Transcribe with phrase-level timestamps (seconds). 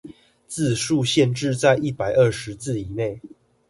[0.47, 3.21] 字數限制在一百二十字以內